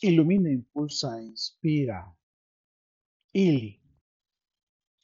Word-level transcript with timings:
Ilumina, 0.00 0.48
impulsa, 0.48 1.20
inspira. 1.20 2.16
Ili. 3.32 3.80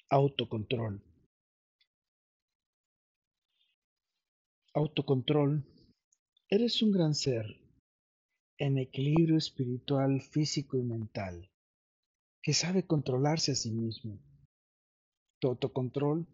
Autocontrol. 0.08 1.02
Autocontrol. 4.74 5.64
Eres 6.48 6.80
un 6.82 6.92
gran 6.92 7.14
ser 7.16 7.60
en 8.58 8.78
equilibrio 8.78 9.36
espiritual, 9.36 10.20
físico 10.20 10.78
y 10.78 10.84
mental, 10.84 11.50
que 12.40 12.52
sabe 12.52 12.86
controlarse 12.86 13.50
a 13.50 13.56
sí 13.56 13.72
mismo. 13.72 14.20
Tu 15.40 15.48
autocontrol 15.48 16.28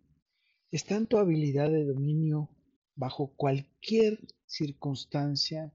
está 0.70 0.96
en 0.96 1.06
tu 1.06 1.16
habilidad 1.16 1.70
de 1.70 1.86
dominio 1.86 2.50
bajo 2.94 3.34
cualquier 3.36 4.18
circunstancia 4.44 5.72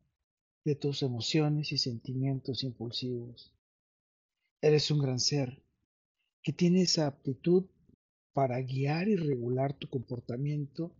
de 0.65 0.75
tus 0.75 1.03
emociones 1.03 1.71
y 1.71 1.77
sentimientos 1.77 2.63
impulsivos. 2.63 3.53
Eres 4.61 4.89
un 4.89 4.99
gran 4.99 5.19
ser 5.19 5.63
que 6.41 6.53
tiene 6.53 6.81
esa 6.81 7.05
aptitud 7.05 7.65
para 8.33 8.59
guiar 8.61 9.07
y 9.07 9.15
regular 9.15 9.77
tu 9.77 9.87
comportamiento 9.87 10.95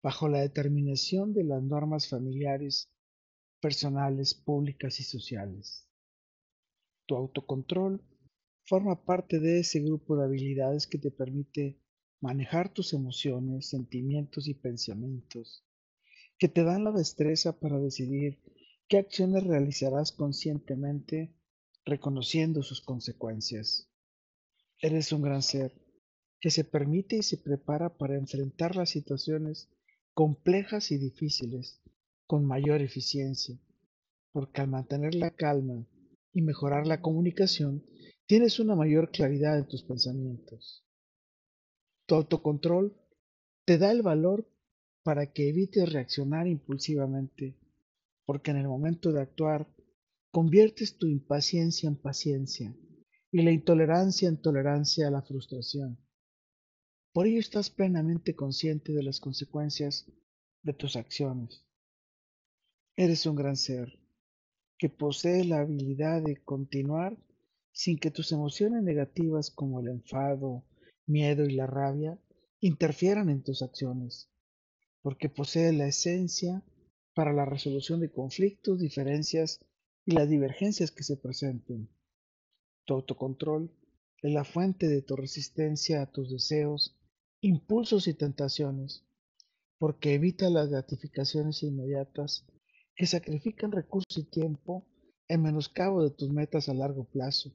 bajo 0.00 0.28
la 0.28 0.40
determinación 0.40 1.34
de 1.34 1.42
las 1.42 1.62
normas 1.62 2.08
familiares, 2.08 2.88
personales, 3.60 4.34
públicas 4.34 5.00
y 5.00 5.02
sociales. 5.02 5.88
Tu 7.06 7.16
autocontrol 7.16 8.00
forma 8.64 9.04
parte 9.04 9.40
de 9.40 9.60
ese 9.60 9.80
grupo 9.80 10.16
de 10.16 10.24
habilidades 10.24 10.86
que 10.86 10.98
te 10.98 11.10
permite 11.10 11.80
manejar 12.20 12.72
tus 12.72 12.92
emociones, 12.94 13.68
sentimientos 13.68 14.46
y 14.46 14.54
pensamientos, 14.54 15.64
que 16.38 16.48
te 16.48 16.62
dan 16.62 16.84
la 16.84 16.92
destreza 16.92 17.58
para 17.58 17.78
decidir 17.78 18.40
qué 18.88 18.98
acciones 18.98 19.44
realizarás 19.44 20.12
conscientemente 20.12 21.34
reconociendo 21.84 22.62
sus 22.62 22.80
consecuencias. 22.80 23.88
Eres 24.80 25.12
un 25.12 25.22
gran 25.22 25.42
ser 25.42 25.72
que 26.40 26.50
se 26.50 26.64
permite 26.64 27.16
y 27.16 27.22
se 27.22 27.38
prepara 27.38 27.96
para 27.96 28.16
enfrentar 28.16 28.76
las 28.76 28.90
situaciones 28.90 29.70
complejas 30.12 30.90
y 30.90 30.98
difíciles 30.98 31.80
con 32.26 32.44
mayor 32.44 32.80
eficiencia, 32.82 33.58
porque 34.32 34.60
al 34.60 34.68
mantener 34.68 35.14
la 35.14 35.30
calma 35.30 35.86
y 36.32 36.42
mejorar 36.42 36.86
la 36.86 37.00
comunicación, 37.00 37.84
tienes 38.26 38.58
una 38.58 38.74
mayor 38.74 39.10
claridad 39.10 39.58
en 39.58 39.66
tus 39.66 39.82
pensamientos. 39.82 40.84
Tu 42.06 42.14
autocontrol 42.14 42.94
te 43.64 43.78
da 43.78 43.90
el 43.90 44.02
valor 44.02 44.46
para 45.02 45.32
que 45.32 45.48
evites 45.48 45.90
reaccionar 45.92 46.46
impulsivamente, 46.46 47.56
porque 48.24 48.50
en 48.50 48.58
el 48.58 48.68
momento 48.68 49.12
de 49.12 49.20
actuar 49.20 49.68
conviertes 50.30 50.98
tu 50.98 51.06
impaciencia 51.06 51.88
en 51.88 51.96
paciencia 51.96 52.74
y 53.30 53.42
la 53.42 53.52
intolerancia 53.52 54.28
en 54.28 54.40
tolerancia 54.40 55.08
a 55.08 55.10
la 55.10 55.22
frustración. 55.22 55.98
Por 57.12 57.26
ello 57.26 57.38
estás 57.38 57.70
plenamente 57.70 58.34
consciente 58.34 58.92
de 58.92 59.02
las 59.02 59.20
consecuencias 59.20 60.10
de 60.62 60.72
tus 60.72 60.96
acciones. 60.96 61.64
Eres 62.96 63.26
un 63.26 63.36
gran 63.36 63.56
ser 63.56 64.00
que 64.78 64.88
posee 64.88 65.44
la 65.44 65.60
habilidad 65.60 66.22
de 66.22 66.42
continuar 66.42 67.16
sin 67.72 67.98
que 67.98 68.10
tus 68.10 68.32
emociones 68.32 68.82
negativas 68.82 69.50
como 69.50 69.80
el 69.80 69.88
enfado, 69.88 70.64
miedo 71.06 71.44
y 71.44 71.54
la 71.54 71.66
rabia 71.66 72.18
interfieran 72.60 73.30
en 73.30 73.42
tus 73.42 73.62
acciones, 73.62 74.30
porque 75.02 75.28
posee 75.28 75.72
la 75.72 75.86
esencia 75.86 76.62
para 77.14 77.32
la 77.32 77.44
resolución 77.44 78.00
de 78.00 78.10
conflictos, 78.10 78.80
diferencias 78.80 79.60
y 80.04 80.12
las 80.12 80.28
divergencias 80.28 80.90
que 80.90 81.04
se 81.04 81.16
presenten. 81.16 81.88
Tu 82.84 82.94
autocontrol 82.94 83.72
es 84.22 84.32
la 84.32 84.44
fuente 84.44 84.88
de 84.88 85.02
tu 85.02 85.16
resistencia 85.16 86.02
a 86.02 86.10
tus 86.10 86.30
deseos, 86.30 86.98
impulsos 87.40 88.08
y 88.08 88.14
tentaciones, 88.14 89.04
porque 89.78 90.14
evita 90.14 90.50
las 90.50 90.68
gratificaciones 90.68 91.62
inmediatas 91.62 92.46
que 92.96 93.06
sacrifican 93.06 93.72
recursos 93.72 94.18
y 94.18 94.24
tiempo 94.24 94.86
en 95.28 95.42
menoscabo 95.42 96.02
de 96.02 96.10
tus 96.10 96.30
metas 96.30 96.68
a 96.68 96.74
largo 96.74 97.04
plazo, 97.04 97.52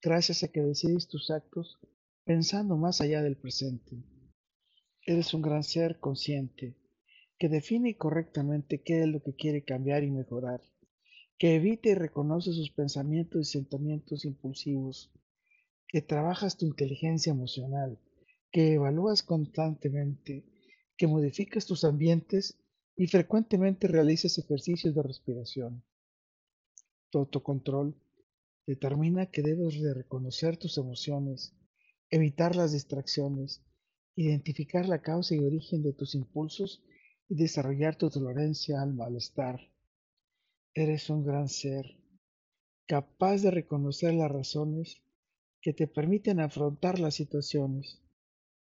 gracias 0.00 0.42
a 0.42 0.48
que 0.48 0.62
decides 0.62 1.08
tus 1.08 1.30
actos 1.30 1.78
pensando 2.24 2.76
más 2.76 3.00
allá 3.00 3.22
del 3.22 3.36
presente. 3.36 3.96
Eres 5.04 5.34
un 5.34 5.42
gran 5.42 5.64
ser 5.64 5.98
consciente 5.98 6.76
que 7.42 7.48
define 7.48 7.96
correctamente 7.96 8.82
qué 8.82 9.00
es 9.00 9.08
lo 9.08 9.20
que 9.20 9.34
quiere 9.34 9.64
cambiar 9.64 10.04
y 10.04 10.12
mejorar, 10.12 10.60
que 11.38 11.56
evita 11.56 11.88
y 11.88 11.94
reconoce 11.94 12.52
sus 12.52 12.70
pensamientos 12.70 13.40
y 13.40 13.44
sentimientos 13.50 14.24
impulsivos, 14.24 15.10
que 15.88 16.02
trabajas 16.02 16.56
tu 16.56 16.66
inteligencia 16.66 17.32
emocional, 17.32 17.98
que 18.52 18.74
evalúas 18.74 19.24
constantemente, 19.24 20.44
que 20.96 21.08
modificas 21.08 21.66
tus 21.66 21.82
ambientes 21.82 22.62
y 22.94 23.08
frecuentemente 23.08 23.88
realizas 23.88 24.38
ejercicios 24.38 24.94
de 24.94 25.02
respiración. 25.02 25.82
Tu 27.10 27.18
autocontrol 27.18 27.96
determina 28.68 29.32
que 29.32 29.42
debes 29.42 29.82
de 29.82 29.94
reconocer 29.94 30.58
tus 30.58 30.78
emociones, 30.78 31.56
evitar 32.08 32.54
las 32.54 32.70
distracciones, 32.70 33.64
identificar 34.14 34.88
la 34.88 35.02
causa 35.02 35.34
y 35.34 35.40
origen 35.40 35.82
de 35.82 35.92
tus 35.92 36.14
impulsos 36.14 36.84
y 37.32 37.34
desarrollar 37.34 37.96
tu 37.96 38.10
tolerancia 38.10 38.82
al 38.82 38.92
malestar. 38.92 39.58
Eres 40.74 41.08
un 41.08 41.24
gran 41.24 41.48
ser, 41.48 41.96
capaz 42.86 43.38
de 43.40 43.50
reconocer 43.50 44.12
las 44.12 44.30
razones 44.30 45.00
que 45.62 45.72
te 45.72 45.86
permiten 45.86 46.40
afrontar 46.40 46.98
las 46.98 47.14
situaciones 47.14 48.02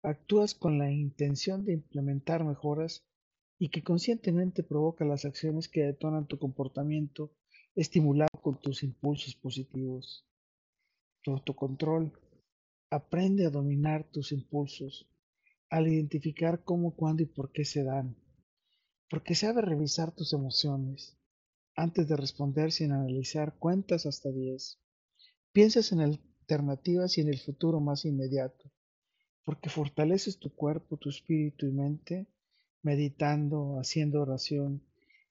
actúas 0.03 0.57
con 0.57 0.79
la 0.79 0.91
intención 0.91 1.65
de 1.65 1.75
implementar 1.75 2.43
mejoras 2.45 3.05
y 3.57 3.69
que 3.69 3.85
conscientemente 3.85 4.65
provoca 4.65 5.05
las 5.05 5.25
acciones 5.25 5.69
que 5.69 5.85
detonan 5.85 6.27
tu 6.27 6.37
comportamiento 6.41 7.31
estimulado 7.77 8.41
con 8.43 8.61
tus 8.61 8.83
impulsos 8.83 9.37
positivos. 9.37 10.27
Tu 11.23 11.31
autocontrol 11.31 12.13
aprende 12.91 13.47
a 13.47 13.51
dominar 13.51 14.11
tus 14.11 14.33
impulsos 14.33 15.09
al 15.71 15.87
identificar 15.87 16.65
cómo, 16.65 16.97
cuándo 16.97 17.23
y 17.23 17.27
por 17.27 17.53
qué 17.53 17.65
se 17.65 17.85
dan, 17.85 18.17
porque 19.09 19.35
sabe 19.35 19.63
revisar 19.63 20.15
tus 20.15 20.33
emociones 20.33 21.17
antes 21.75 22.09
de 22.09 22.17
responder 22.17 22.73
sin 22.73 22.93
analizar 22.93 23.57
cuentas 23.59 24.07
hasta 24.07 24.31
10. 24.31 24.79
Piensas 25.53 25.93
en 25.93 26.01
alternativas 26.01 27.19
y 27.19 27.21
en 27.21 27.29
el 27.29 27.39
futuro 27.39 27.81
más 27.81 28.05
inmediato 28.05 28.71
porque 29.47 29.71
fortaleces 29.71 30.39
tu 30.39 30.53
cuerpo, 30.53 30.97
tu 30.97 31.09
espíritu 31.09 31.67
y 31.67 31.71
mente 31.71 32.27
meditando, 32.83 33.79
haciendo 33.79 34.21
oración 34.21 34.83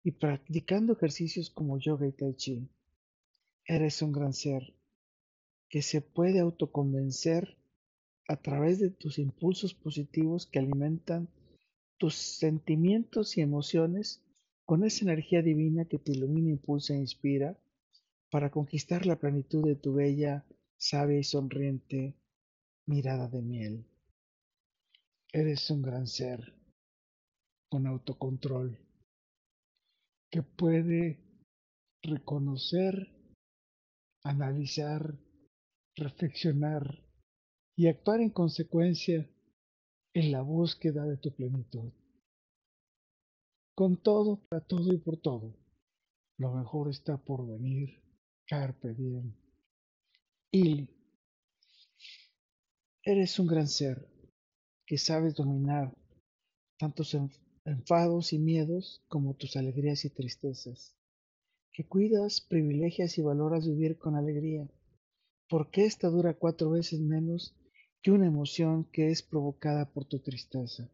y 0.03 0.11
practicando 0.11 0.93
ejercicios 0.93 1.49
como 1.49 1.77
yoga 1.77 2.07
y 2.07 2.13
tai 2.13 2.33
chi. 2.33 2.69
Eres 3.65 4.01
un 4.01 4.13
gran 4.13 4.33
ser 4.33 4.73
que 5.69 5.81
se 5.81 5.99
puede 5.99 6.39
autoconvencer 6.39 7.57
a 8.27 8.37
través 8.37 8.79
de 8.79 8.89
tus 8.89 9.19
impulsos 9.19 9.73
positivos 9.73 10.45
que 10.45 10.59
alimentan 10.59 11.27
tus 11.97 12.15
sentimientos 12.15 13.37
y 13.37 13.41
emociones 13.41 14.23
con 14.65 14.83
esa 14.83 15.05
energía 15.05 15.41
divina 15.41 15.85
que 15.85 15.99
te 15.99 16.11
ilumina, 16.11 16.49
impulsa 16.49 16.93
e 16.93 16.97
inspira 16.97 17.57
para 18.31 18.51
conquistar 18.51 19.05
la 19.05 19.19
plenitud 19.19 19.63
de 19.63 19.75
tu 19.75 19.93
bella, 19.93 20.45
sabia 20.77 21.19
y 21.19 21.23
sonriente 21.23 22.15
mirada 22.87 23.27
de 23.27 23.41
miel. 23.41 23.85
Eres 25.31 25.69
un 25.69 25.81
gran 25.81 26.07
ser 26.07 26.53
con 27.69 27.87
autocontrol 27.87 28.79
que 30.31 30.41
puede 30.41 31.19
reconocer, 32.01 33.09
analizar, 34.23 35.17
reflexionar 35.95 37.03
y 37.75 37.87
actuar 37.87 38.21
en 38.21 38.29
consecuencia 38.29 39.29
en 40.15 40.31
la 40.31 40.41
búsqueda 40.41 41.05
de 41.05 41.17
tu 41.17 41.35
plenitud. 41.35 41.91
Con 43.75 44.01
todo, 44.01 44.37
para 44.47 44.65
todo 44.65 44.93
y 44.93 44.97
por 44.97 45.17
todo, 45.17 45.53
lo 46.37 46.53
mejor 46.53 46.89
está 46.89 47.17
por 47.17 47.45
venir. 47.45 48.01
Carpe 48.47 48.93
diem. 48.93 49.35
Y 50.51 50.87
eres 53.03 53.37
un 53.39 53.47
gran 53.47 53.67
ser 53.67 54.07
que 54.85 54.97
sabes 54.97 55.35
dominar 55.35 55.93
tantos 56.77 57.17
enfados 57.65 58.31
y 58.31 58.39
miedos 58.39 59.03
como 59.09 59.33
tus 59.33 59.57
alegrías 59.57 60.05
y 60.05 60.11
tristezas, 60.11 60.95
que 61.73 61.85
cuidas, 61.85 62.39
privilegias 62.39 63.17
y 63.17 63.21
valoras 63.21 63.67
vivir 63.67 63.97
con 63.97 64.15
alegría, 64.15 64.69
porque 65.49 65.83
esta 65.83 66.07
dura 66.07 66.35
cuatro 66.35 66.69
veces 66.69 67.01
menos 67.01 67.53
que 68.05 68.11
una 68.11 68.27
emoción 68.27 68.83
que 68.91 69.09
es 69.09 69.23
provocada 69.23 69.91
por 69.91 70.05
tu 70.05 70.19
tristeza. 70.19 70.87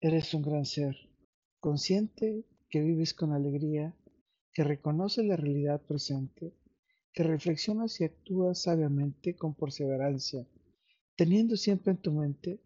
Eres 0.00 0.32
un 0.32 0.40
gran 0.40 0.64
ser, 0.64 0.96
consciente 1.60 2.46
que 2.70 2.80
vives 2.80 3.12
con 3.12 3.32
alegría, 3.32 3.94
que 4.54 4.64
reconoce 4.64 5.22
la 5.22 5.36
realidad 5.36 5.82
presente 5.82 6.54
que 7.12 7.24
reflexionas 7.24 8.00
y 8.00 8.04
actúas 8.04 8.62
sabiamente 8.62 9.36
con 9.36 9.54
perseverancia, 9.54 10.48
teniendo 11.14 11.58
siempre 11.58 11.92
en 11.92 11.98
tu 12.00 12.10
mente 12.10 12.62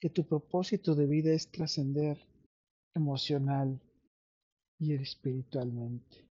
que 0.00 0.10
tu 0.10 0.26
propósito 0.26 0.96
de 0.96 1.06
vida 1.06 1.32
es 1.32 1.52
trascender 1.52 2.18
emocional 2.92 3.80
y 4.80 4.94
espiritualmente. 4.94 6.28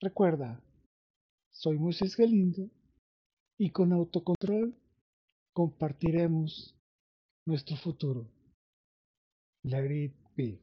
Recuerda, 0.00 0.62
soy 1.50 1.78
Moisés 1.78 2.14
Galindo 2.14 2.68
y 3.58 3.70
con 3.70 3.92
autocontrol 3.92 4.74
compartiremos 5.52 6.74
nuestro 7.46 7.76
futuro. 7.76 8.26
Let 9.62 9.90
it 9.90 10.12
be. 10.36 10.58